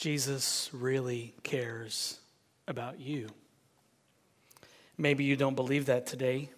[0.00, 2.18] Jesus really cares
[2.66, 3.28] about you.
[4.96, 6.48] Maybe you don't believe that today.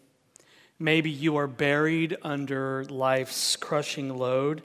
[0.79, 4.63] Maybe you are buried under life's crushing load,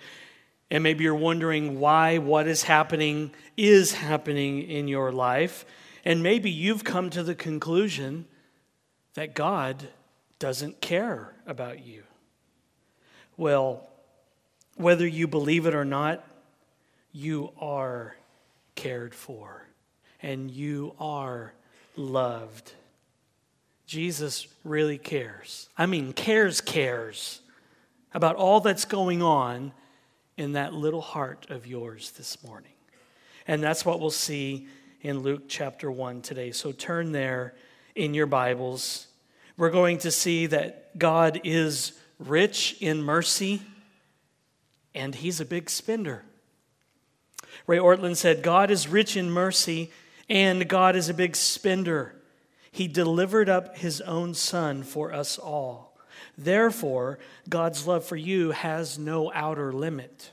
[0.69, 5.65] and maybe you're wondering why what is happening is happening in your life.
[6.05, 8.27] And maybe you've come to the conclusion
[9.15, 9.87] that God
[10.37, 12.03] doesn't care about you.
[13.37, 13.89] Well,
[14.75, 16.23] whether you believe it or not,
[17.11, 18.15] you are
[18.87, 19.67] cared for
[20.21, 21.51] and you are
[21.97, 22.71] loved.
[23.85, 25.67] Jesus really cares.
[25.77, 27.41] I mean, cares, cares
[28.13, 29.73] about all that's going on
[30.37, 32.71] in that little heart of yours this morning.
[33.45, 34.69] And that's what we'll see
[35.01, 36.51] in Luke chapter 1 today.
[36.51, 37.55] So turn there
[37.93, 39.07] in your Bibles.
[39.57, 43.61] We're going to see that God is rich in mercy
[44.95, 46.23] and he's a big spender.
[47.67, 49.91] Ray Ortlund said, God is rich in mercy
[50.29, 52.15] and God is a big spender.
[52.71, 55.97] He delivered up his own son for us all.
[56.37, 60.31] Therefore, God's love for you has no outer limit.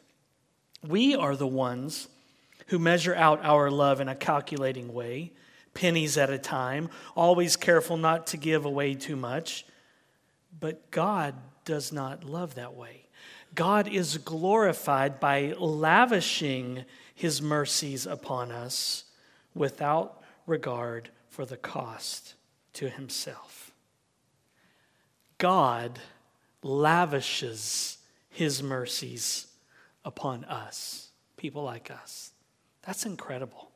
[0.87, 2.09] We are the ones
[2.69, 5.33] who measure out our love in a calculating way,
[5.73, 9.67] pennies at a time, always careful not to give away too much.
[10.61, 13.07] But God does not love that way.
[13.55, 19.05] God is glorified by lavishing his mercies upon us
[19.55, 22.35] without regard for the cost
[22.75, 23.73] to himself.
[25.39, 25.99] God
[26.63, 27.99] lavishes
[28.29, 29.47] his mercies
[30.05, 32.33] upon us, people like us.
[32.83, 33.71] That's incredible.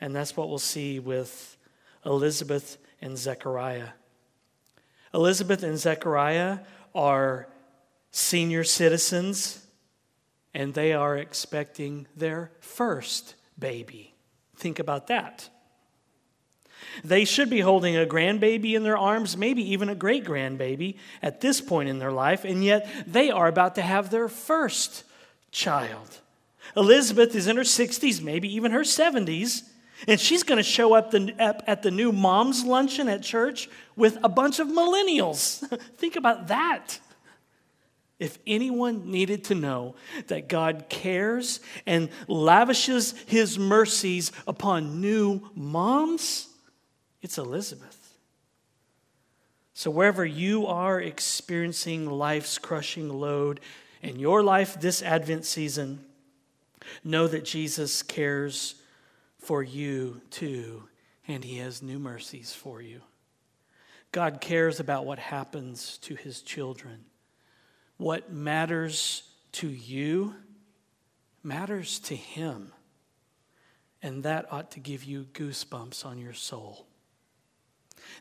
[0.00, 1.56] And that's what we'll see with
[2.04, 3.90] Elizabeth and Zechariah.
[5.14, 6.58] Elizabeth and Zechariah
[6.94, 7.48] are
[8.10, 9.64] senior citizens,
[10.54, 14.14] and they are expecting their first baby.
[14.56, 15.48] Think about that.
[17.04, 21.40] They should be holding a grandbaby in their arms, maybe even a great grandbaby at
[21.40, 25.04] this point in their life, and yet they are about to have their first
[25.50, 26.20] child.
[26.76, 29.62] Elizabeth is in her 60s, maybe even her 70s,
[30.08, 34.18] and she's going to show up, the, at the new mom's luncheon at church with
[34.24, 35.58] a bunch of millennials.
[35.96, 36.98] Think about that.
[38.22, 39.96] If anyone needed to know
[40.28, 46.46] that God cares and lavishes his mercies upon new moms,
[47.20, 48.16] it's Elizabeth.
[49.74, 53.58] So, wherever you are experiencing life's crushing load
[54.02, 56.04] in your life this Advent season,
[57.02, 58.76] know that Jesus cares
[59.40, 60.84] for you too,
[61.26, 63.00] and he has new mercies for you.
[64.12, 67.06] God cares about what happens to his children.
[68.02, 70.34] What matters to you
[71.44, 72.72] matters to Him.
[74.02, 76.84] And that ought to give you goosebumps on your soul.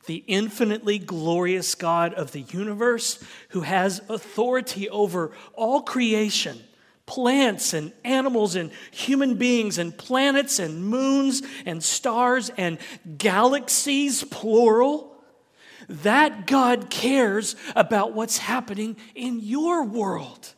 [0.05, 6.61] The infinitely glorious God of the universe, who has authority over all creation,
[7.07, 12.77] plants and animals and human beings and planets and moons and stars and
[13.17, 15.10] galaxies, plural
[15.91, 20.53] that God cares about what's happening in your world.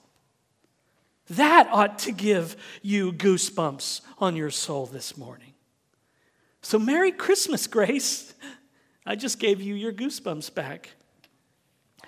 [1.29, 5.53] That ought to give you goosebumps on your soul this morning.
[6.61, 8.33] So, Merry Christmas, Grace.
[9.05, 10.91] I just gave you your goosebumps back.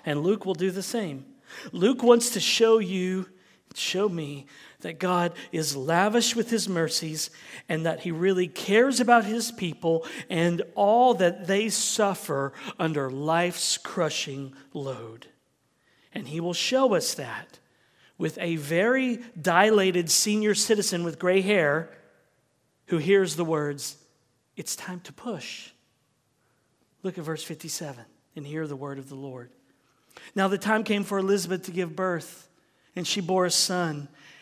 [0.04, 1.24] And Luke will do the same.
[1.72, 3.28] Luke wants to show you,
[3.74, 4.46] show me
[4.80, 7.30] that God is lavish with his mercies
[7.68, 13.78] and that he really cares about his people and all that they suffer under life's
[13.78, 15.26] crushing load.
[16.12, 17.58] And he will show us that
[18.18, 21.90] with a very dilated senior citizen with gray hair
[22.86, 23.96] who hears the words,
[24.56, 25.70] It's time to push.
[27.02, 28.04] Look at verse 57
[28.34, 29.50] and hear the word of the Lord.
[30.34, 32.48] Now the time came for Elizabeth to give birth,
[32.94, 34.08] and she bore a son.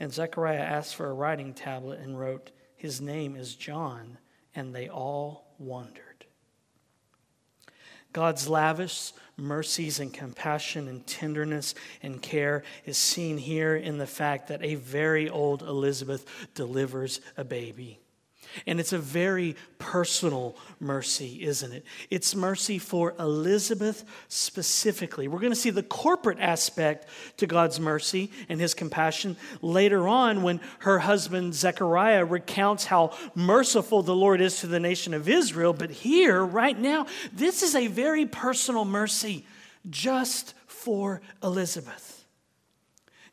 [0.00, 4.18] And Zechariah asked for a writing tablet and wrote, His name is John.
[4.54, 6.04] And they all wondered.
[8.12, 14.48] God's lavish mercies and compassion and tenderness and care is seen here in the fact
[14.48, 18.00] that a very old Elizabeth delivers a baby.
[18.66, 21.84] And it's a very personal mercy, isn't it?
[22.10, 25.28] It's mercy for Elizabeth specifically.
[25.28, 27.08] We're going to see the corporate aspect
[27.38, 34.02] to God's mercy and his compassion later on when her husband Zechariah recounts how merciful
[34.02, 35.72] the Lord is to the nation of Israel.
[35.72, 39.46] But here, right now, this is a very personal mercy
[39.88, 42.24] just for Elizabeth.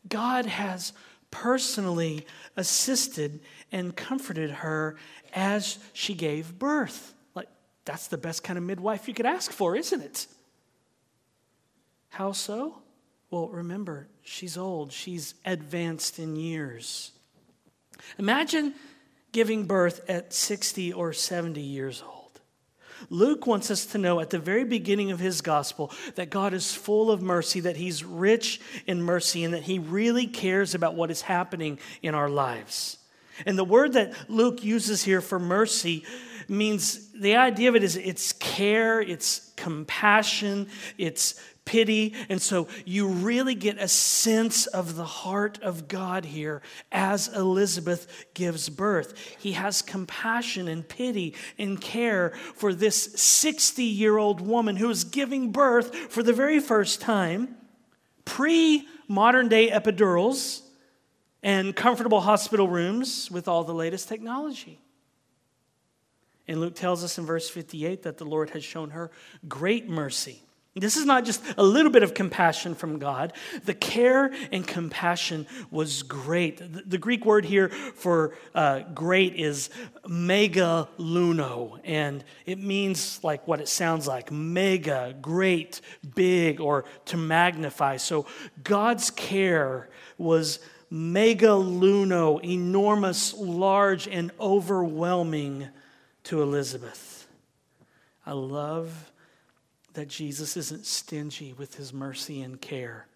[0.08, 0.92] God has
[1.30, 2.26] personally
[2.56, 3.40] assisted
[3.72, 4.96] and comforted her
[5.34, 7.14] as she gave birth.
[7.34, 7.48] Like,
[7.84, 10.26] that's the best kind of midwife you could ask for, isn't it?
[12.10, 12.78] How so?
[13.30, 17.12] Well, remember, she's old, she's advanced in years.
[18.18, 18.74] Imagine
[19.32, 22.40] giving birth at 60 or 70 years old.
[23.10, 26.72] Luke wants us to know at the very beginning of his gospel that God is
[26.72, 31.10] full of mercy, that he's rich in mercy, and that he really cares about what
[31.10, 32.98] is happening in our lives.
[33.44, 36.04] And the word that Luke uses here for mercy
[36.48, 42.14] means the idea of it is it's care, it's compassion, it's pity.
[42.28, 48.24] And so you really get a sense of the heart of God here as Elizabeth
[48.32, 49.18] gives birth.
[49.38, 55.04] He has compassion and pity and care for this 60 year old woman who is
[55.04, 57.56] giving birth for the very first time,
[58.24, 60.62] pre modern day epidurals
[61.42, 64.80] and comfortable hospital rooms with all the latest technology.
[66.48, 69.10] And Luke tells us in verse 58 that the Lord has shown her
[69.48, 70.42] great mercy.
[70.78, 73.32] This is not just a little bit of compassion from God.
[73.64, 76.60] The care and compassion was great.
[76.90, 79.70] The, Greek word here for uh, great is
[80.04, 85.80] megaluno, and it means like what it sounds like mega, great,
[86.14, 87.96] big, or to magnify.
[87.96, 88.26] So
[88.62, 89.88] God's care
[90.18, 90.58] was
[90.92, 95.68] megaluno, enormous, large, and overwhelming
[96.24, 97.28] to Elizabeth.
[98.24, 99.12] I love
[99.94, 103.06] that Jesus isn't stingy with his mercy and care.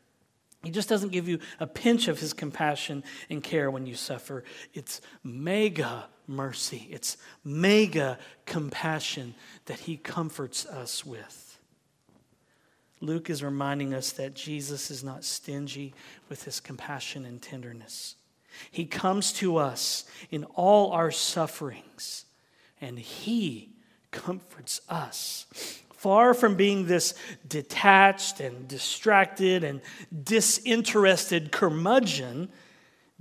[0.63, 4.45] He just doesn't give you a pinch of his compassion and care when you suffer.
[4.75, 9.35] It's mega mercy, it's mega compassion
[9.67, 11.50] that he comforts us with.
[13.00, 15.94] Luke is reminding us that Jesus is not stingy
[16.29, 18.17] with his compassion and tenderness.
[18.70, 22.26] He comes to us in all our sufferings,
[22.81, 23.70] and he
[24.11, 25.47] comforts us.
[25.93, 27.14] Far from being this
[27.47, 29.81] detached and distracted and
[30.25, 32.50] disinterested curmudgeon,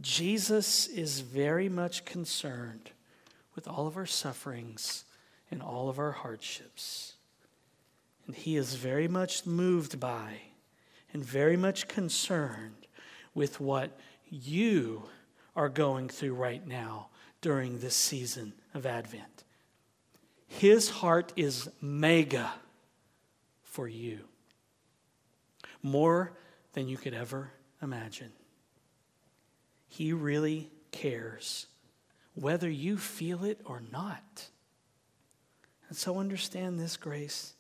[0.02, 2.92] Jesus is very much concerned
[3.56, 5.04] with all of our sufferings
[5.52, 7.16] and all of our hardships.
[8.34, 10.42] He is very much moved by
[11.14, 12.88] and very much concerned
[13.34, 13.98] with what
[14.30, 15.04] you
[15.56, 17.08] are going through right now
[17.42, 19.44] during this season of Advent.
[20.48, 22.52] His heart is mega
[23.64, 24.20] for you,
[25.82, 26.34] more
[26.74, 28.32] than you could ever imagine.
[29.88, 31.68] He really cares,
[32.34, 34.50] whether you feel it or not.
[35.88, 37.54] And so understand this, Grace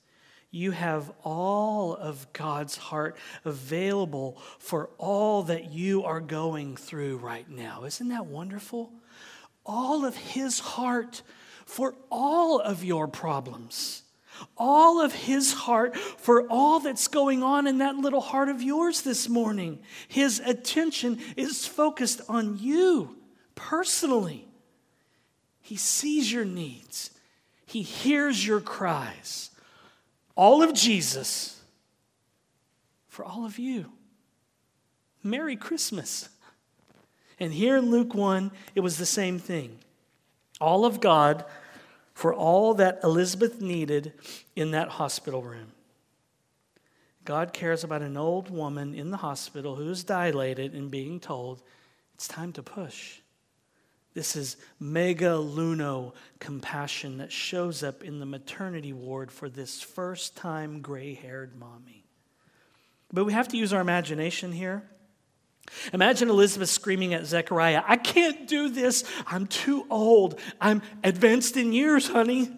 [0.52, 7.50] you have all of God's heart available for all that you are going through right
[7.50, 7.84] now.
[7.84, 8.92] Isn't that wonderful?
[9.66, 11.22] All of His heart
[11.70, 14.02] for all of your problems.
[14.58, 19.02] All of his heart for all that's going on in that little heart of yours
[19.02, 19.80] this morning.
[20.08, 23.18] His attention is focused on you
[23.56, 24.48] personally.
[25.62, 27.12] He sees your needs,
[27.66, 29.52] he hears your cries
[30.40, 31.62] all of Jesus
[33.10, 33.92] for all of you.
[35.22, 36.30] Merry Christmas.
[37.42, 39.80] And here in Luke 1, it was the same thing.
[40.62, 41.44] All of God
[42.14, 44.14] for all that Elizabeth needed
[44.56, 45.74] in that hospital room.
[47.26, 51.62] God cares about an old woman in the hospital who is dilated and being told,
[52.14, 53.20] it's time to push.
[54.14, 60.82] This is megaluno compassion that shows up in the maternity ward for this first time
[60.82, 62.06] gray haired mommy.
[63.14, 64.84] But we have to use our imagination here.
[65.94, 69.04] Imagine Elizabeth screaming at Zechariah, I can't do this.
[69.28, 70.40] I'm too old.
[70.60, 72.50] I'm advanced in years, honey.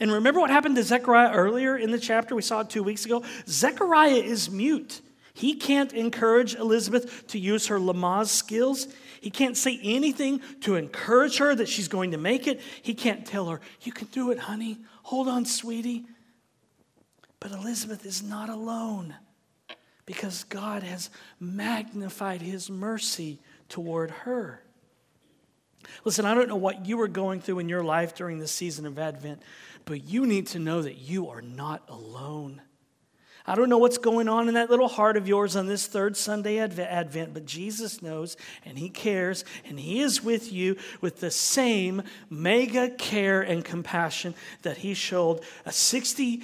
[0.00, 3.04] And remember what happened to Zechariah earlier in the chapter we saw it two weeks
[3.04, 3.22] ago?
[3.46, 5.00] Zechariah is mute.
[5.34, 8.86] He can't encourage Elizabeth to use her Lamaze skills.
[9.20, 12.60] He can't say anything to encourage her that she's going to make it.
[12.82, 14.78] He can't tell her, You can do it, honey.
[15.02, 16.06] Hold on, sweetie.
[17.40, 19.16] But Elizabeth is not alone
[20.06, 21.10] because God has
[21.40, 24.62] magnified his mercy toward her.
[26.04, 28.86] Listen, I don't know what you are going through in your life during this season
[28.86, 29.42] of Advent,
[29.84, 32.62] but you need to know that you are not alone.
[33.46, 36.16] I don't know what's going on in that little heart of yours on this third
[36.16, 41.30] Sunday Advent, but Jesus knows and He cares and He is with you with the
[41.30, 46.42] same mega care and compassion that He showed a 60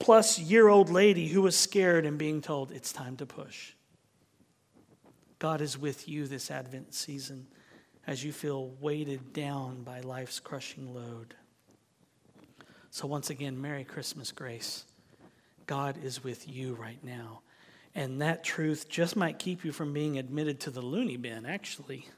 [0.00, 3.74] plus year old lady who was scared and being told it's time to push.
[5.38, 7.46] God is with you this Advent season
[8.08, 11.34] as you feel weighted down by life's crushing load.
[12.90, 14.84] So, once again, Merry Christmas, Grace.
[15.68, 17.42] God is with you right now.
[17.94, 22.08] And that truth just might keep you from being admitted to the loony bin, actually.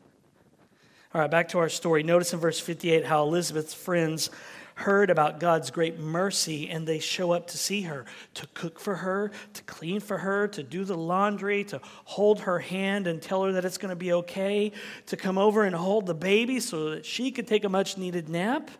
[1.13, 2.05] All right, back to our story.
[2.05, 4.31] Notice in verse 58 how Elizabeth's friends
[4.77, 8.05] heard about God's great mercy and they show up to see her,
[8.35, 12.61] to cook for her, to clean for her, to do the laundry, to hold her
[12.61, 14.71] hand and tell her that it's going to be okay,
[15.07, 18.29] to come over and hold the baby so that she could take a much needed
[18.29, 18.71] nap.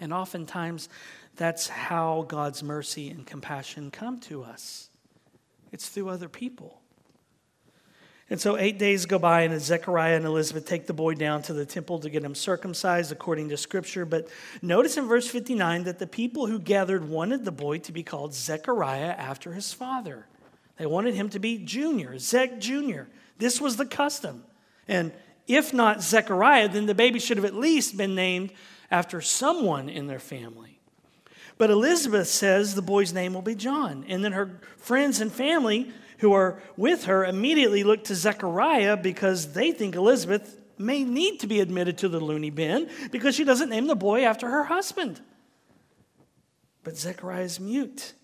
[0.00, 0.88] And oftentimes,
[1.36, 4.88] that's how God's mercy and compassion come to us.
[5.72, 6.80] It's through other people.
[8.30, 11.52] And so eight days go by, and Zechariah and Elizabeth take the boy down to
[11.52, 14.06] the temple to get him circumcised according to Scripture.
[14.06, 14.28] But
[14.62, 18.32] notice in verse 59 that the people who gathered wanted the boy to be called
[18.32, 20.26] Zechariah after his father.
[20.78, 23.08] They wanted him to be Junior, Zech Junior.
[23.38, 24.44] This was the custom.
[24.88, 25.12] And
[25.46, 28.52] if not Zechariah, then the baby should have at least been named
[28.90, 30.80] after someone in their family.
[31.56, 34.04] But Elizabeth says the boy's name will be John.
[34.08, 39.52] And then her friends and family who are with her immediately look to Zechariah because
[39.52, 43.68] they think Elizabeth may need to be admitted to the loony bin because she doesn't
[43.68, 45.20] name the boy after her husband.
[46.82, 48.14] But Zechariah is mute.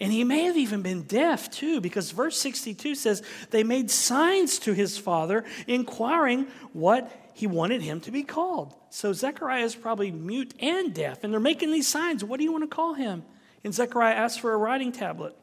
[0.00, 4.58] And he may have even been deaf too, because verse 62 says they made signs
[4.60, 8.74] to his father, inquiring what he wanted him to be called.
[8.88, 12.24] So Zechariah is probably mute and deaf, and they're making these signs.
[12.24, 13.24] What do you want to call him?
[13.62, 15.36] And Zechariah asks for a writing tablet.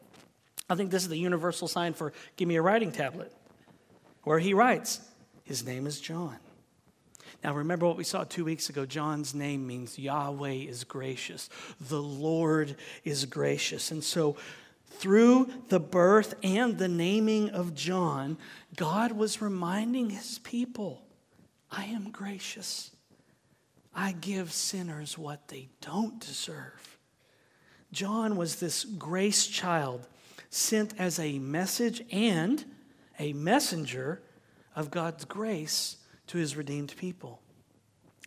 [0.70, 3.32] I think this is the universal sign for give me a writing tablet,
[4.24, 5.02] where he writes,
[5.44, 6.38] His name is John.
[7.44, 8.86] Now, remember what we saw two weeks ago.
[8.86, 13.91] John's name means Yahweh is gracious, the Lord is gracious.
[13.91, 14.36] And so,
[14.89, 18.38] through the birth and the naming of John,
[18.75, 21.03] God was reminding his people
[21.70, 22.91] I am gracious.
[23.94, 26.98] I give sinners what they don't deserve.
[27.91, 30.08] John was this grace child
[30.50, 32.63] sent as a message and
[33.20, 34.22] a messenger
[34.75, 37.41] of God's grace to his redeemed people.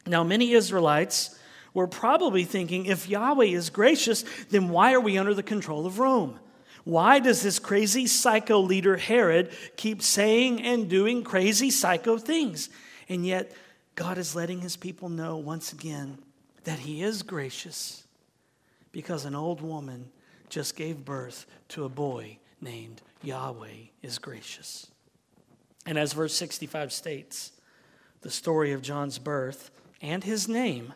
[0.06, 1.38] Now, many Israelites
[1.74, 5.98] were probably thinking if Yahweh is gracious, then why are we under the control of
[5.98, 6.38] Rome?
[6.84, 12.70] Why does this crazy psycho leader Herod keep saying and doing crazy psycho things?
[13.08, 13.52] And yet,
[13.94, 16.18] God is letting his people know once again
[16.64, 18.04] that he is gracious
[18.92, 20.10] because an old woman
[20.48, 24.90] just gave birth to a boy named Yahweh is gracious.
[25.86, 27.52] And as verse 65 states,
[28.22, 30.94] the story of John's birth and his name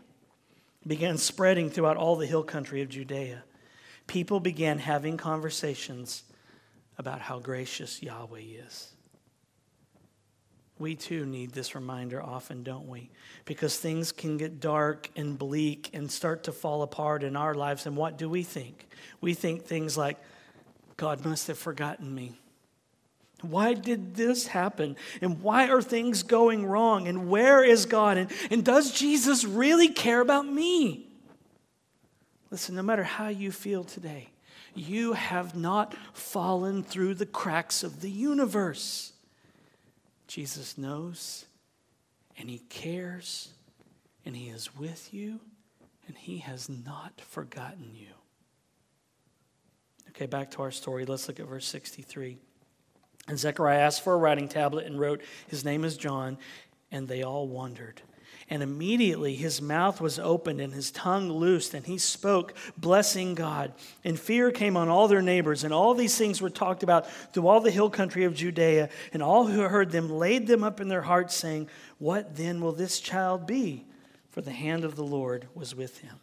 [0.87, 3.45] began spreading throughout all the hill country of Judea.
[4.07, 6.25] People began having conversations
[6.99, 8.91] about how gracious Yahweh is.
[10.79, 13.11] We too need this reminder often, don't we?
[13.45, 17.87] Because things can get dark and bleak and start to fall apart in our lives.
[17.87, 18.89] And what do we think?
[19.21, 20.19] We think things like,
[20.97, 22.39] God must have forgotten me.
[23.51, 24.97] Why did this happen?
[25.21, 27.09] And why are things going wrong?
[27.09, 28.17] And where is God?
[28.17, 31.09] And, and does Jesus really care about me?
[32.51, 34.29] Listen, no matter how you feel today,
[34.75, 39.13] you have not fallen through the cracks of the universe.
[40.27, 41.47] Jesus knows
[42.39, 43.51] and He cares
[44.25, 45.41] and He is with you
[46.07, 48.15] and He has not forgotten you.
[50.11, 51.05] Okay, back to our story.
[51.05, 52.39] Let's look at verse 63.
[53.27, 56.39] And Zechariah asked for a writing tablet and wrote, His name is John,
[56.91, 58.03] and they all wondered.
[58.51, 63.73] And immediately his mouth was opened and his tongue loosed, and he spoke, blessing God.
[64.05, 67.49] And fear came on all their neighbors, and all these things were talked about through
[67.49, 68.91] all the hill country of Judea.
[69.15, 72.73] And all who heard them laid them up in their hearts, saying, What then will
[72.73, 73.87] this child be?
[74.31, 76.17] For the hand of the Lord was with him.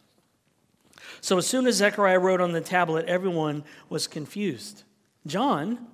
[1.20, 4.84] So as soon as Zechariah wrote on the tablet, everyone was confused.
[5.26, 5.86] John?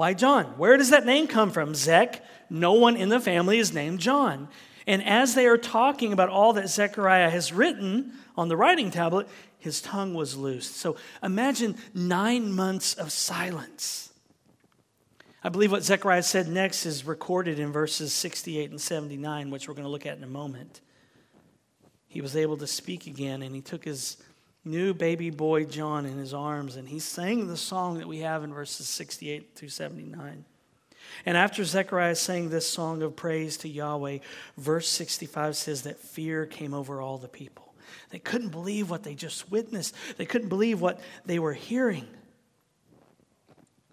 [0.00, 0.46] Why John?
[0.56, 1.74] Where does that name come from?
[1.74, 2.24] Zech?
[2.48, 4.48] No one in the family is named John.
[4.86, 9.28] And as they are talking about all that Zechariah has written on the writing tablet,
[9.58, 10.74] his tongue was loosed.
[10.74, 14.10] So imagine nine months of silence.
[15.44, 19.74] I believe what Zechariah said next is recorded in verses 68 and 79, which we're
[19.74, 20.80] going to look at in a moment.
[22.08, 24.16] He was able to speak again, and he took his
[24.64, 28.44] new baby boy John in his arms, and he sang the song that we have
[28.44, 30.44] in verses 68 through 79.
[31.26, 34.18] And after Zechariah sang this song of praise to Yahweh,
[34.56, 37.74] verse 65 says that fear came over all the people.
[38.10, 42.06] They couldn't believe what they just witnessed, they couldn't believe what they were hearing.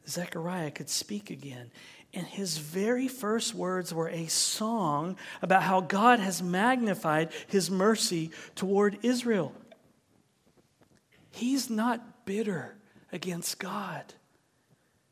[0.08, 1.72] Zechariah could speak again.
[2.14, 8.32] And his very first words were a song about how God has magnified his mercy
[8.56, 9.54] toward Israel.
[11.38, 12.76] He's not bitter
[13.12, 14.14] against God.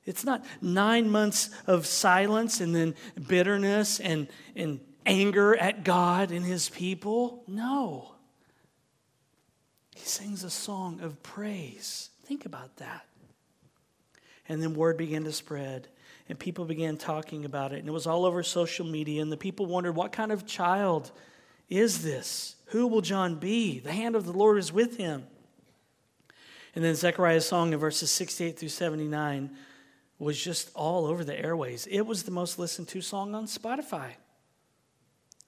[0.03, 2.95] It's not nine months of silence and then
[3.27, 7.43] bitterness and, and anger at God and his people.
[7.47, 8.11] No.
[9.95, 12.09] He sings a song of praise.
[12.25, 13.05] Think about that.
[14.47, 15.87] And then word began to spread,
[16.29, 17.79] and people began talking about it.
[17.79, 21.11] And it was all over social media, and the people wondered, what kind of child
[21.67, 22.55] is this?
[22.67, 23.79] Who will John be?
[23.79, 25.25] The hand of the Lord is with him.
[26.75, 29.49] And then Zechariah's song in verses 68 through 79
[30.19, 31.87] was just all over the airways.
[31.87, 34.11] It was the most listened to song on Spotify.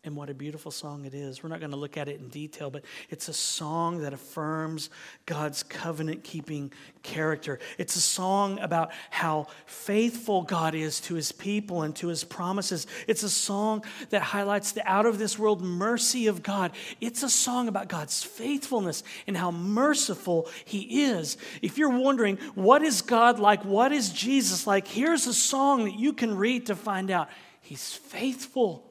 [0.08, 1.44] And what a beautiful song it is.
[1.44, 4.90] We're not going to look at it in detail, but it's a song that affirms
[5.26, 6.72] God's covenant keeping
[7.04, 7.60] character.
[7.78, 12.88] It's a song about how faithful God is to his people and to his promises.
[13.06, 16.72] It's a song that highlights the out of this world mercy of God.
[17.02, 21.36] It's a song about God's faithfulness and how merciful he is.
[21.62, 23.66] If you're wondering, what is God like?
[23.66, 24.88] What is Jesus like?
[24.88, 27.28] Here's a song that you can read to find out.
[27.60, 28.87] He's faithful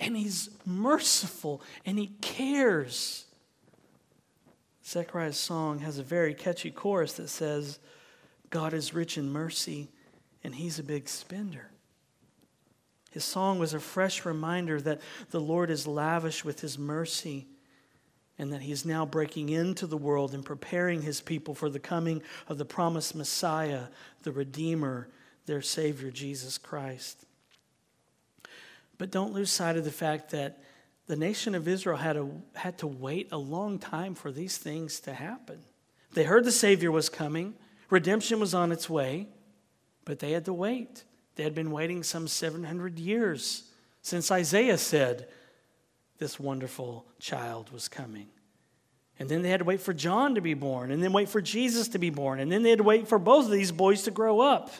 [0.00, 3.26] and he's merciful and he cares.
[4.84, 7.78] Zechariah's song has a very catchy chorus that says,
[8.48, 9.88] God is rich in mercy
[10.42, 11.70] and he's a big spender.
[13.10, 17.46] His song was a fresh reminder that the Lord is lavish with his mercy
[18.38, 21.78] and that he is now breaking into the world and preparing his people for the
[21.78, 23.84] coming of the promised Messiah,
[24.22, 25.08] the Redeemer,
[25.46, 27.26] their Savior, Jesus Christ.
[29.00, 30.58] But don't lose sight of the fact that
[31.06, 35.00] the nation of Israel had, a, had to wait a long time for these things
[35.00, 35.60] to happen.
[36.12, 37.54] They heard the Savior was coming,
[37.88, 39.28] redemption was on its way,
[40.04, 41.04] but they had to wait.
[41.36, 43.64] They had been waiting some 700 years
[44.02, 45.28] since Isaiah said
[46.18, 48.28] this wonderful child was coming.
[49.18, 51.40] And then they had to wait for John to be born, and then wait for
[51.40, 54.02] Jesus to be born, and then they had to wait for both of these boys
[54.02, 54.70] to grow up.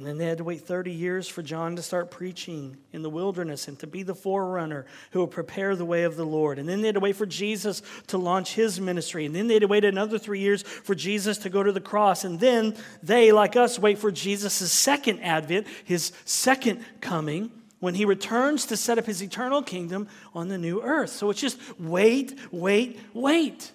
[0.00, 3.10] And then they had to wait 30 years for John to start preaching in the
[3.10, 6.58] wilderness and to be the forerunner who would prepare the way of the Lord.
[6.58, 9.26] And then they had to wait for Jesus to launch his ministry.
[9.26, 11.82] And then they had to wait another three years for Jesus to go to the
[11.82, 12.24] cross.
[12.24, 18.06] And then they, like us, wait for Jesus' second advent, his second coming, when he
[18.06, 21.10] returns to set up his eternal kingdom on the new earth.
[21.10, 23.70] So it's just wait, wait, wait.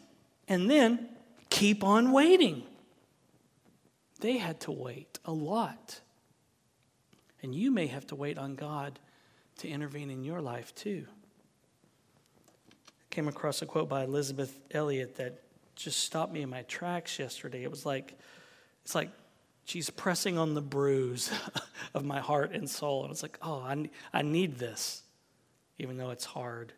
[0.47, 1.07] And then
[1.51, 2.63] keep on waiting.
[4.21, 6.01] They had to wait a lot.
[7.45, 8.97] And you may have to wait on God
[9.59, 11.05] to intervene in your life too.
[12.89, 15.43] I came across a quote by Elisabeth Elliot that
[15.75, 17.61] just stopped me in my tracks yesterday.
[17.61, 18.17] It was like,
[18.81, 19.11] it's like
[19.63, 21.31] she's pressing on the bruise
[21.93, 23.03] of my heart and soul.
[23.03, 25.03] And it's like, oh, I, I need this,
[25.77, 26.73] even though it's hard.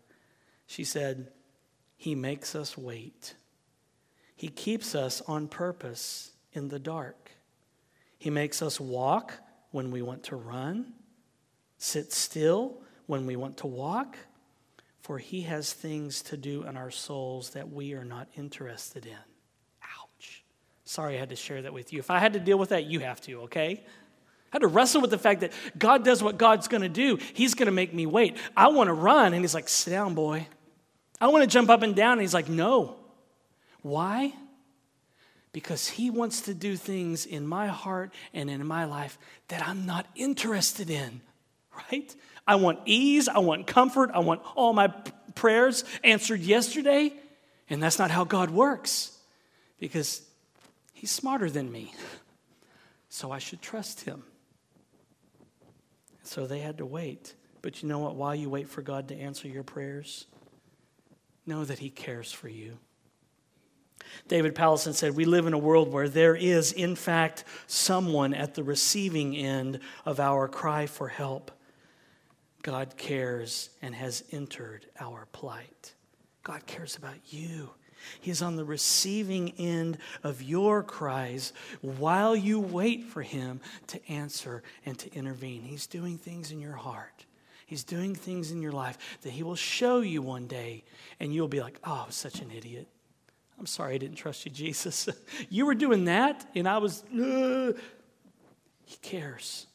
[0.66, 1.32] She said,
[1.96, 3.36] He makes us wait.
[4.36, 7.32] He keeps us on purpose in the dark.
[8.18, 9.32] He makes us walk
[9.72, 10.94] when we want to run,
[11.78, 14.18] sit still when we want to walk,
[15.02, 19.18] for he has things to do in our souls that we are not interested in.
[19.84, 20.44] Ouch.
[20.84, 22.00] Sorry I had to share that with you.
[22.00, 23.84] If I had to deal with that, you have to, okay?
[23.84, 27.18] I had to wrestle with the fact that God does what God's going to do.
[27.34, 28.38] He's going to make me wait.
[28.56, 30.48] I want to run, and He's like, sit down, boy.
[31.20, 32.98] I want to jump up and down, and He's like, no.
[33.82, 34.34] Why?
[35.58, 39.18] Because He wants to do things in my heart and in my life
[39.48, 41.20] that I'm not interested in,
[41.76, 42.16] right?
[42.46, 44.90] I want ease, I want comfort, I want all my
[45.34, 47.12] prayers answered yesterday,
[47.72, 49.18] and that's not how God works
[49.80, 50.22] because
[50.94, 51.92] He's smarter than me.
[53.10, 54.22] So I should trust Him.
[56.22, 57.34] So they had to wait.
[57.64, 58.16] But you know what?
[58.16, 60.26] While you wait for God to answer your prayers,
[61.48, 62.78] know that He cares for you.
[64.28, 68.56] David Powlison said, We live in a world where there is, in fact, someone at
[68.56, 71.52] the receiving end of our cry for help.
[72.62, 75.94] God cares and has entered our plight.
[76.44, 77.70] God cares about you.
[78.22, 84.12] He is on the receiving end of your cries while you wait for Him to
[84.12, 85.64] answer and to intervene.
[85.64, 87.26] He's doing things in your heart.
[87.66, 90.84] He's doing things in your life that He will show you one day,
[91.20, 92.88] and you'll be like, oh, I was such an idiot.
[93.60, 95.10] I'm sorry I didn't trust you, Jesus.
[95.50, 97.04] you were doing that, and I was.
[97.12, 99.68] He cares.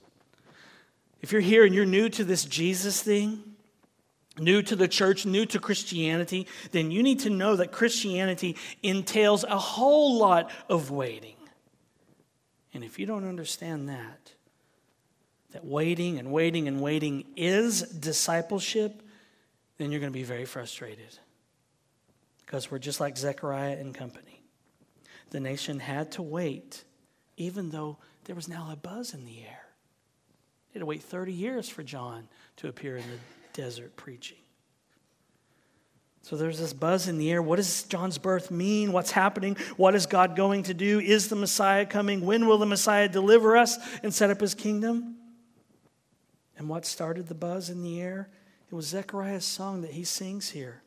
[1.21, 3.43] If you're here and you're new to this Jesus thing,
[4.39, 9.45] new to the church, new to Christianity, then you need to know that Christianity entails
[9.45, 11.37] a whole lot of waiting.
[12.75, 14.33] And if you don't understand that,
[15.53, 19.03] that waiting and waiting and waiting is discipleship,
[19.77, 21.19] then you're going to be very frustrated.
[22.45, 24.43] Because we're just like Zechariah and company.
[25.31, 26.85] The nation had to wait,
[27.37, 29.67] even though there was now a buzz in the air.
[30.69, 33.19] They had to wait 30 years for John to appear in the
[33.53, 34.39] desert preaching.
[36.23, 37.43] So there's this buzz in the air.
[37.43, 38.93] What does John's birth mean?
[38.93, 39.57] What's happening?
[39.77, 41.01] What is God going to do?
[41.01, 42.25] Is the Messiah coming?
[42.25, 45.17] When will the Messiah deliver us and set up his kingdom?
[46.57, 48.29] And what started the buzz in the air?
[48.71, 50.83] It was Zechariah's song that he sings here.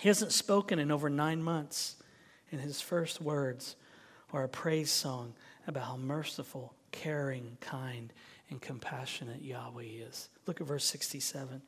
[0.00, 1.96] He hasn't spoken in over nine months,
[2.52, 3.76] and his first words
[4.32, 5.34] are a praise song
[5.66, 8.12] about how merciful, caring, kind,
[8.50, 10.28] and compassionate Yahweh is.
[10.46, 11.60] Look at verse 67.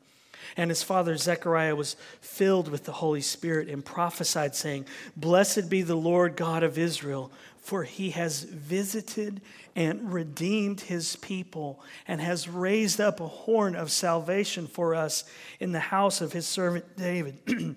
[0.56, 5.82] And his father Zechariah was filled with the Holy Spirit and prophesied, saying, Blessed be
[5.82, 9.42] the Lord God of Israel, for he has visited
[9.76, 15.24] and redeemed his people, and has raised up a horn of salvation for us
[15.58, 17.36] in the house of his servant David,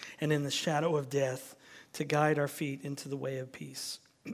[0.21, 1.55] and in the shadow of death,
[1.93, 3.99] to guide our feet into the way of peace.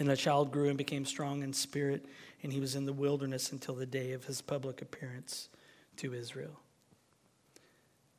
[0.00, 2.06] And the child grew and became strong in spirit,
[2.44, 5.48] and he was in the wilderness until the day of his public appearance
[5.96, 6.60] to Israel.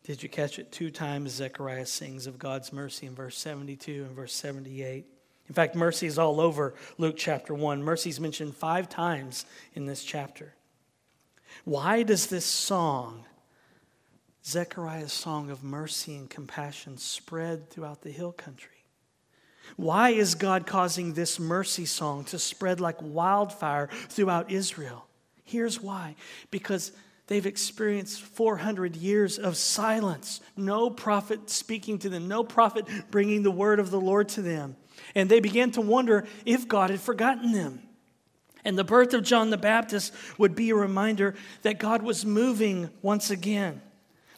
[0.03, 0.71] Did you catch it?
[0.71, 5.05] Two times Zechariah sings of God's mercy in verse 72 and verse 78.
[5.47, 7.83] In fact, mercy is all over Luke chapter 1.
[7.83, 10.53] Mercy is mentioned five times in this chapter.
[11.63, 13.25] Why does this song,
[14.49, 18.79] Zechariah's song of mercy and compassion, spread throughout the hill country?
[19.75, 25.05] Why is God causing this mercy song to spread like wildfire throughout Israel?
[25.43, 26.15] Here's why
[26.51, 26.91] because
[27.27, 33.51] they've experienced 400 years of silence, no prophet speaking to them, no prophet bringing the
[33.51, 34.75] word of the Lord to them.
[35.13, 37.83] And they began to wonder if God had forgotten them.
[38.65, 42.89] And the birth of John the Baptist would be a reminder that God was moving
[43.01, 43.81] once again.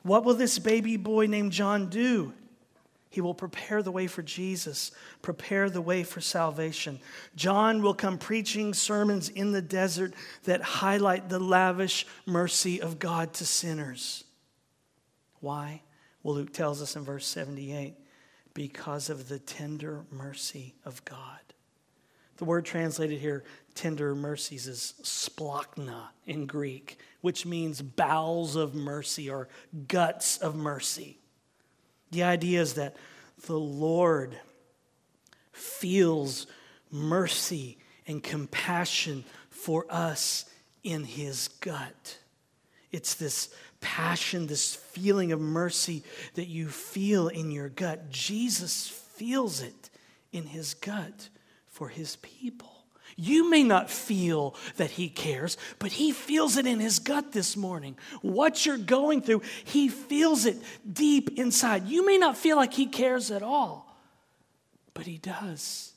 [0.04, 2.34] What will this baby boy named John do?
[3.12, 7.00] He will prepare the way for Jesus, prepare the way for salvation.
[7.36, 10.14] John will come preaching sermons in the desert
[10.46, 14.24] that highlight the lavish mercy of God to sinners.
[15.42, 15.82] Why?
[16.24, 17.96] Well, Luke tells us in verse 78
[18.54, 21.40] because of the tender mercy of God.
[22.38, 23.44] The word translated here,
[23.76, 29.48] tender mercies, is splachna in Greek, which means bowels of mercy or
[29.88, 31.20] guts of mercy.
[32.12, 32.96] The idea is that
[33.46, 34.38] the Lord
[35.52, 36.48] feels
[36.92, 40.46] mercy and compassion for us
[40.84, 42.18] in his gut.
[42.92, 46.04] It's this passion, this feeling of mercy
[46.36, 48.10] that you feel in your gut.
[48.10, 49.90] Jesus feels it
[50.32, 51.30] in his gut
[51.68, 52.71] for his people.
[53.24, 57.56] You may not feel that He cares, but He feels it in His gut this
[57.56, 57.96] morning.
[58.24, 60.58] What you're going through, He feels it
[60.92, 61.88] deep inside.
[61.88, 63.96] You may not feel like He cares at all,
[64.96, 65.94] but He does.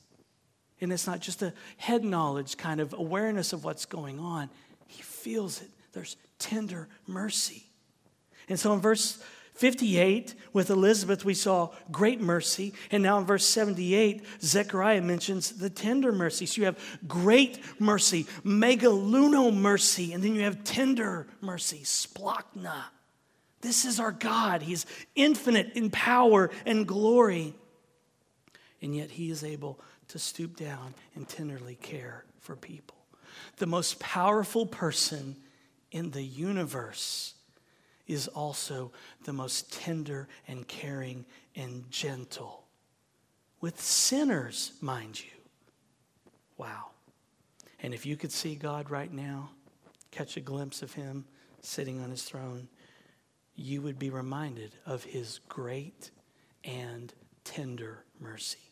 [0.79, 4.51] And it's not just a head knowledge kind of awareness of what's going on,
[4.85, 5.69] He feels it.
[5.93, 7.63] There's tender mercy.
[8.47, 9.17] And so in verse
[9.55, 12.73] 58, with Elizabeth, we saw great mercy.
[12.91, 16.45] And now in verse 78, Zechariah mentions the tender mercy.
[16.45, 22.83] So you have great mercy, megaluno mercy, and then you have tender mercy, splachna.
[23.61, 24.61] This is our God.
[24.61, 27.55] He's infinite in power and glory.
[28.81, 32.97] And yet he is able to stoop down and tenderly care for people.
[33.55, 35.37] The most powerful person
[35.91, 37.34] in the universe
[38.07, 38.91] is also
[39.23, 42.65] the most tender and caring and gentle.
[43.61, 45.31] With sinners, mind you.
[46.57, 46.91] Wow.
[47.81, 49.49] And if you could see God right now,
[50.11, 51.25] catch a glimpse of Him
[51.61, 52.67] sitting on His throne,
[53.55, 56.11] you would be reminded of His great
[56.63, 57.13] and
[57.43, 58.71] tender mercy.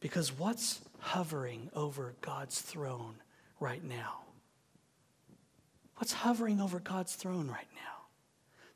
[0.00, 3.16] Because what's hovering over God's throne
[3.58, 4.20] right now?
[5.96, 7.99] What's hovering over God's throne right now?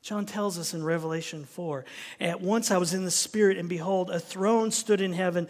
[0.05, 1.83] John tells us in Revelation 4
[2.19, 5.47] At once I was in the Spirit, and behold, a throne stood in heaven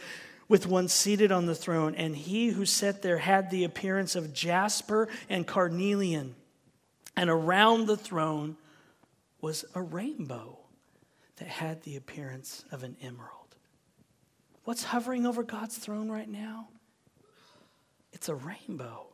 [0.48, 4.34] with one seated on the throne, and he who sat there had the appearance of
[4.34, 6.36] jasper and carnelian.
[7.18, 8.56] And around the throne
[9.42, 10.58] was a rainbow
[11.36, 13.58] that had the appearance of an emerald.
[14.64, 16.70] What's hovering over God's throne right now?
[18.14, 19.08] It's a rainbow.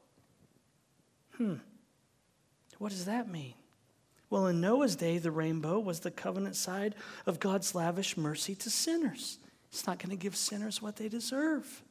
[1.37, 1.55] Hmm.
[2.77, 3.55] What does that mean?
[4.31, 8.69] Well, in Noah's day, the rainbow was the covenant side of God's lavish mercy to
[8.69, 9.37] sinners.
[9.71, 11.83] It's not going to give sinners what they deserve.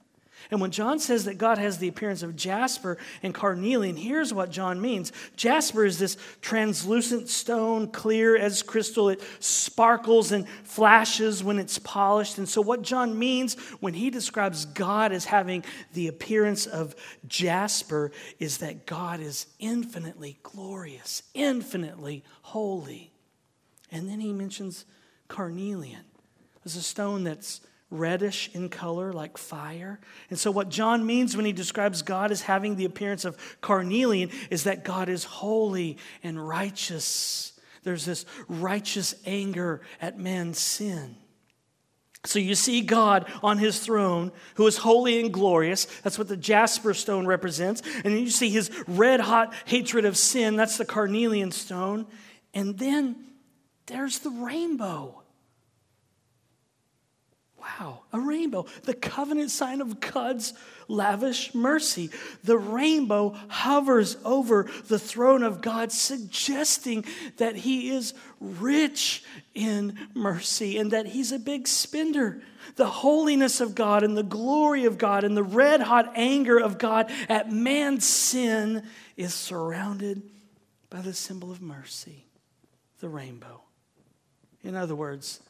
[0.50, 4.50] And when John says that God has the appearance of jasper and carnelian, here's what
[4.50, 5.12] John means.
[5.36, 9.08] Jasper is this translucent stone, clear as crystal.
[9.08, 12.38] It sparkles and flashes when it's polished.
[12.38, 16.94] And so, what John means when he describes God as having the appearance of
[17.26, 23.12] jasper is that God is infinitely glorious, infinitely holy.
[23.92, 24.84] And then he mentions
[25.28, 26.04] carnelian.
[26.64, 30.00] It's a stone that's reddish in color like fire.
[30.30, 34.30] And so, what John means when he describes God as having the appearance of carnelian
[34.50, 37.52] is that God is holy and righteous.
[37.82, 41.16] There's this righteous anger at man's sin.
[42.26, 45.86] So you see God on his throne, who is holy and glorious.
[46.02, 47.80] That's what the jasper stone represents.
[47.80, 50.56] And then you see his red hot hatred of sin.
[50.56, 52.06] That's the carnelian stone.
[52.52, 53.16] And then
[53.86, 55.19] there's the rainbow.
[57.60, 60.54] Wow, a rainbow, the covenant sign of God's
[60.88, 62.10] lavish mercy.
[62.42, 67.04] The rainbow hovers over the throne of God, suggesting
[67.36, 69.22] that He is rich
[69.54, 72.40] in mercy and that He's a big spender.
[72.76, 76.78] The holiness of God and the glory of God and the red hot anger of
[76.78, 78.84] God at man's sin
[79.16, 80.22] is surrounded
[80.88, 82.26] by the symbol of mercy,
[83.00, 83.62] the rainbow.
[84.62, 85.40] In other words,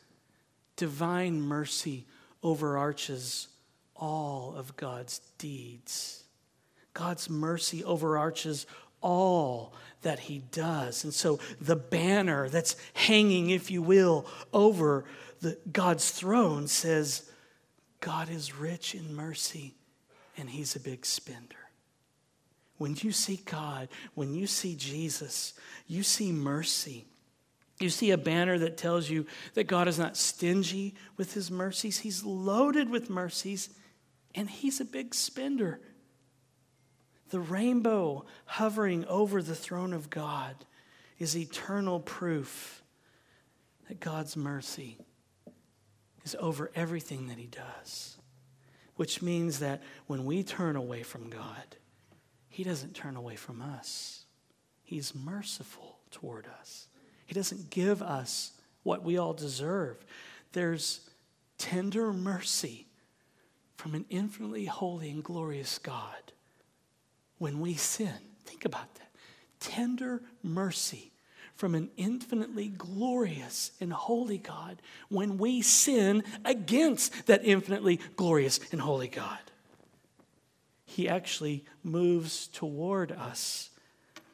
[0.80, 2.06] divine mercy
[2.42, 3.48] overarches
[3.94, 6.24] all of God's deeds.
[6.94, 8.64] God's mercy overarches
[9.02, 11.04] all that he does.
[11.04, 15.04] And so the banner that's hanging, if you will, over
[15.42, 17.30] the, God's throne says,
[18.00, 19.74] God is rich in mercy
[20.38, 21.56] and he's a big spender.
[22.78, 25.52] When you see God, when you see Jesus,
[25.86, 27.04] you see mercy.
[27.80, 31.98] You see a banner that tells you that God is not stingy with his mercies,
[31.98, 33.70] he's loaded with mercies,
[34.34, 35.80] and he's a big spender.
[37.30, 40.54] The rainbow hovering over the throne of God
[41.18, 42.82] is eternal proof
[43.88, 44.98] that God's mercy
[46.24, 48.18] is over everything that he does.
[48.96, 51.76] Which means that when we turn away from God,
[52.48, 54.24] he doesn't turn away from us.
[54.82, 56.88] He's merciful toward us.
[57.30, 58.50] He doesn't give us
[58.82, 60.04] what we all deserve.
[60.50, 61.08] There's
[61.58, 62.88] tender mercy
[63.76, 66.32] from an infinitely holy and glorious God
[67.38, 68.16] when we sin.
[68.46, 69.12] Think about that.
[69.60, 71.12] Tender mercy
[71.54, 78.80] from an infinitely glorious and holy God when we sin against that infinitely glorious and
[78.80, 79.38] holy God.
[80.84, 83.70] He actually moves toward us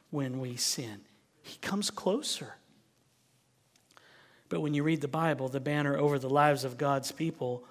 [0.09, 1.01] when we sin,
[1.43, 2.55] He comes closer.
[4.49, 7.63] But when you read the Bible, the banner over the lives of God's people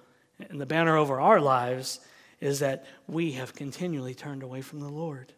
[0.49, 1.99] and the banner over our lives
[2.39, 5.33] is that we have continually turned away from the Lord.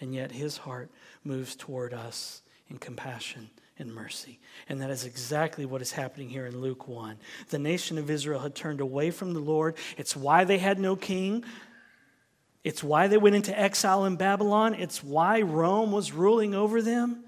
[0.00, 0.90] And yet his heart
[1.24, 4.38] moves toward us in compassion and mercy.
[4.68, 7.16] And that is exactly what is happening here in Luke 1.
[7.50, 9.76] The nation of Israel had turned away from the Lord.
[9.96, 11.44] It's why they had no king.
[12.62, 14.74] It's why they went into exile in Babylon.
[14.74, 17.24] It's why Rome was ruling over them.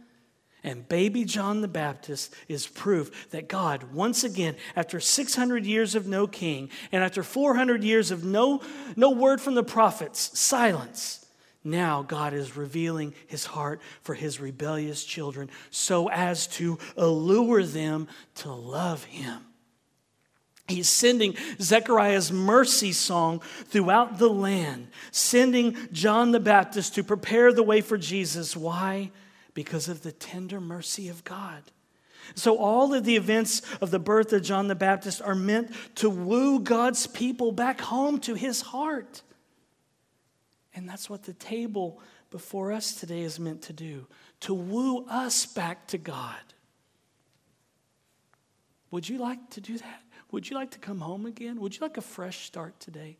[0.65, 6.07] And baby John the Baptist is proof that God, once again, after 600 years of
[6.09, 8.63] no king and after 400 years of no,
[8.97, 11.27] no word from the prophets, silence,
[11.63, 18.09] now God is revealing his heart for his rebellious children so as to allure them
[18.37, 19.41] to love him.
[20.67, 27.63] He's sending Zechariah's mercy song throughout the land, sending John the Baptist to prepare the
[27.63, 28.57] way for Jesus.
[28.57, 29.11] Why?
[29.55, 31.63] Because of the tender mercy of God.
[32.35, 36.09] So, all of the events of the birth of John the Baptist are meant to
[36.09, 39.23] woo God's people back home to his heart.
[40.75, 44.07] And that's what the table before us today is meant to do
[44.41, 46.35] to woo us back to God.
[48.91, 50.03] Would you like to do that?
[50.33, 51.61] Would you like to come home again?
[51.61, 53.19] Would you like a fresh start today?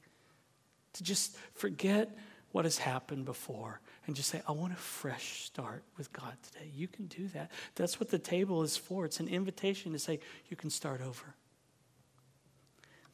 [0.95, 2.17] To just forget
[2.53, 6.71] what has happened before and just say, I want a fresh start with God today.
[6.75, 7.51] You can do that.
[7.75, 9.05] That's what the table is for.
[9.05, 11.35] It's an invitation to say, you can start over.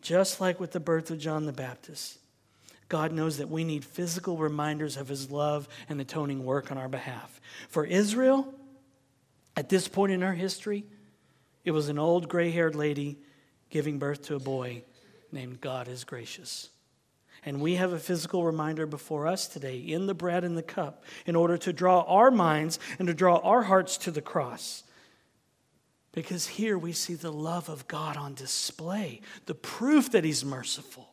[0.03, 2.19] Just like with the birth of John the Baptist,
[2.89, 6.89] God knows that we need physical reminders of his love and atoning work on our
[6.89, 7.41] behalf.
[7.69, 8.53] For Israel,
[9.57, 10.85] at this point in our history,
[11.65, 13.19] it was an old gray haired lady
[13.69, 14.83] giving birth to a boy
[15.31, 16.71] named God is Gracious.
[17.45, 21.05] And we have a physical reminder before us today in the bread and the cup
[21.27, 24.85] in order to draw our minds and to draw our hearts to the cross.
[26.13, 31.09] Because here we see the love of God on display, the proof that He's merciful.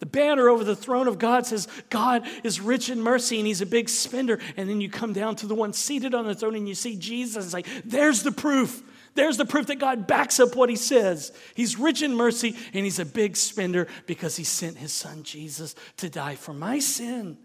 [0.00, 3.60] The banner over the throne of God says, God is rich in mercy and He's
[3.60, 4.40] a big spender.
[4.56, 6.96] And then you come down to the one seated on the throne and you see
[6.96, 7.44] Jesus.
[7.44, 8.82] It's like, there's the proof.
[9.14, 11.32] There's the proof that God backs up what he says.
[11.54, 15.74] He's rich in mercy and he's a big spender because he sent his son Jesus
[15.98, 17.38] to die for my sin.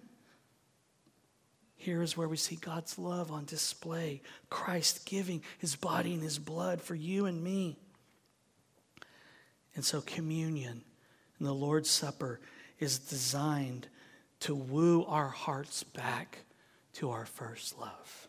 [1.75, 6.37] Here is where we see God's love on display Christ giving his body and his
[6.37, 7.77] blood for you and me.
[9.75, 10.81] And so, communion
[11.37, 12.41] and the Lord's Supper
[12.79, 13.87] is designed
[14.41, 16.39] to woo our hearts back
[16.93, 18.27] to our first love.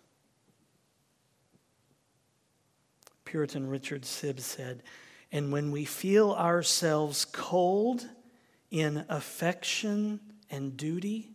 [3.30, 4.82] Puritan Richard Sibbes said,
[5.30, 8.08] And when we feel ourselves cold
[8.72, 10.18] in affection
[10.50, 11.30] and duty,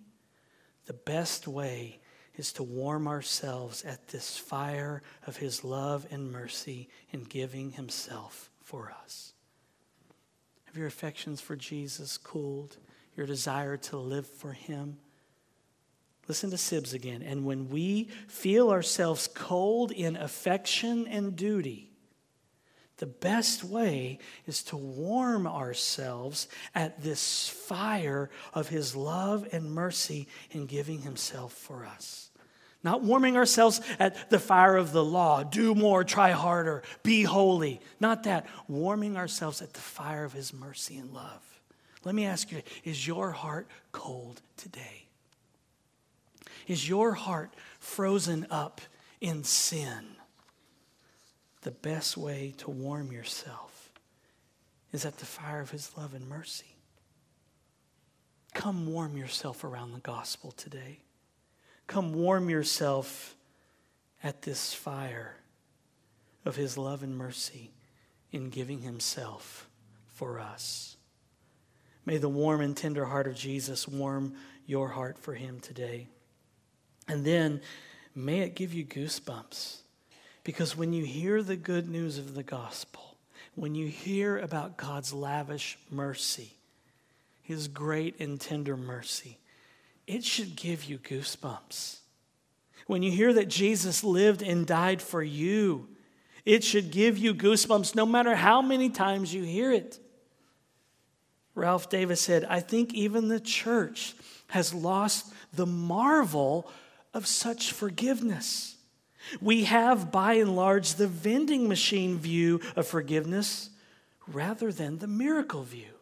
[0.88, 2.01] the best way
[2.36, 8.49] is to warm ourselves at this fire of His love and mercy in giving Himself
[8.62, 9.31] for us.
[10.65, 12.75] Have your affections for Jesus cooled?
[13.15, 14.97] Your desire to live for Him?
[16.27, 17.21] Listen to Sibbes again.
[17.21, 21.91] And when we feel ourselves cold in affection and duty,
[22.97, 30.27] the best way is to warm ourselves at this fire of His love and mercy
[30.51, 32.29] in giving Himself for us.
[32.83, 37.81] Not warming ourselves at the fire of the law, do more, try harder, be holy.
[37.99, 38.45] Not that.
[38.67, 41.41] Warming ourselves at the fire of His mercy and love.
[42.03, 45.05] Let me ask you is your heart cold today?
[46.67, 48.82] Is your heart frozen up
[49.21, 50.15] in sin?
[51.62, 53.91] The best way to warm yourself
[54.91, 56.78] is at the fire of His love and mercy.
[58.54, 60.99] Come warm yourself around the gospel today.
[61.88, 63.36] Come warm yourself
[64.23, 65.36] at this fire
[66.45, 67.73] of His love and mercy
[68.32, 69.69] in giving Himself
[70.08, 70.97] for us.
[72.06, 76.08] May the warm and tender heart of Jesus warm your heart for Him today.
[77.08, 77.62] And then
[78.15, 79.78] may it give you goosebumps.
[80.44, 83.18] Because when you hear the good news of the gospel,
[83.56, 86.54] when you hear about God's lavish mercy,
[87.41, 89.39] his great and tender mercy,
[90.08, 92.00] it should give you goosebumps.
[92.88, 95.88] When you hear that Jesus lived and died for you,
[96.46, 100.00] it should give you goosebumps no matter how many times you hear it.
[101.56, 104.13] Ralph Davis said, I think even the church
[104.48, 106.70] has lost the marvel
[107.15, 108.75] of such forgiveness.
[109.41, 113.71] We have, by and large, the vending machine view of forgiveness
[114.28, 115.93] rather than the miracle view.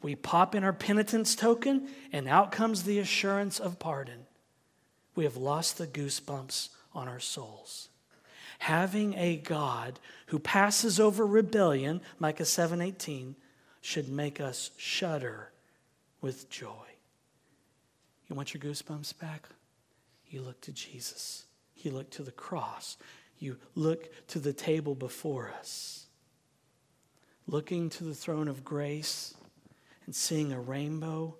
[0.00, 4.26] We pop in our penitence token, and out comes the assurance of pardon.
[5.14, 7.88] We have lost the goosebumps on our souls.
[8.60, 13.34] Having a God who passes over rebellion, Micah 7:18,
[13.80, 15.52] should make us shudder
[16.20, 16.96] with joy.
[18.28, 19.48] You want your goosebumps back?
[20.34, 21.46] You look to Jesus.
[21.76, 22.96] You look to the cross.
[23.38, 26.06] You look to the table before us.
[27.46, 29.34] Looking to the throne of grace
[30.06, 31.36] and seeing a rainbow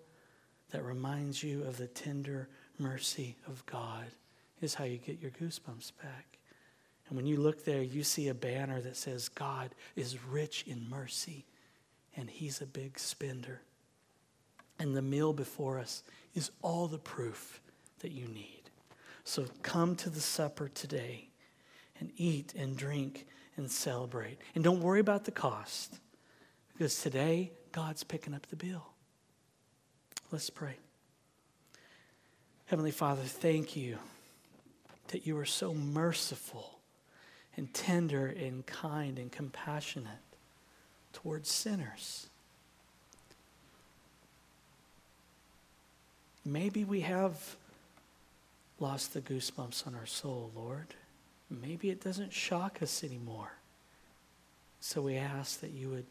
[0.71, 4.07] that reminds you of the tender mercy of God
[4.61, 6.39] is how you get your goosebumps back.
[7.09, 10.89] And when you look there, you see a banner that says, God is rich in
[10.89, 11.47] mercy,
[12.17, 13.61] and He's a big spender.
[14.79, 17.61] And the meal before us is all the proof
[17.99, 18.64] that you need.
[19.25, 21.29] So come to the supper today
[21.99, 24.39] and eat and drink and celebrate.
[24.55, 25.99] And don't worry about the cost,
[26.73, 28.87] because today God's picking up the bill.
[30.31, 30.77] Let's pray.
[32.67, 33.99] Heavenly Father, thank you
[35.09, 36.79] that you are so merciful
[37.57, 40.11] and tender and kind and compassionate
[41.13, 42.27] towards sinners.
[46.45, 47.57] Maybe we have
[48.81, 50.95] lost the goosebumps on our soul, Lord.
[51.51, 53.53] Maybe it doesn't shock us anymore.
[54.81, 56.07] So we ask that you would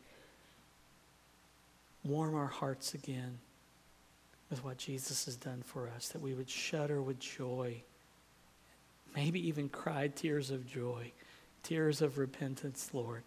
[2.03, 3.38] warm our hearts again
[4.49, 7.82] with what Jesus has done for us, that we would shudder with joy,
[9.16, 11.11] maybe even cry tears of joy,
[11.64, 13.24] tears of repentance, Lord.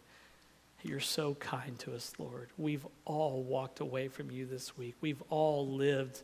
[0.82, 2.48] You're so kind to us, Lord.
[2.58, 4.94] We've all walked away from you this week.
[5.00, 6.22] We've all lived.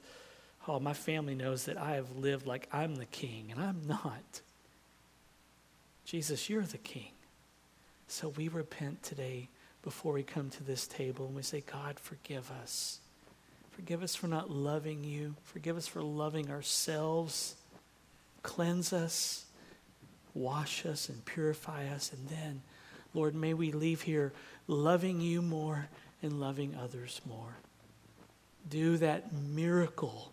[0.68, 4.40] Oh, my family knows that I have lived like I'm the king, and I'm not.
[6.04, 7.12] Jesus, you're the king.
[8.06, 9.48] So we repent today
[9.82, 13.00] before we come to this table and we say, God, forgive us.
[13.70, 15.34] Forgive us for not loving you.
[15.44, 17.56] Forgive us for loving ourselves.
[18.42, 19.46] Cleanse us,
[20.34, 22.12] wash us, and purify us.
[22.12, 22.62] And then,
[23.14, 24.32] Lord, may we leave here
[24.66, 25.88] loving you more
[26.22, 27.56] and loving others more.
[28.68, 30.32] Do that miracle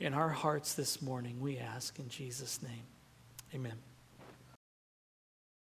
[0.00, 2.82] in our hearts this morning, we ask in Jesus' name.
[3.54, 3.93] Amen.